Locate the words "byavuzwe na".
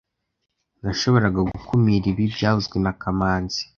2.35-2.91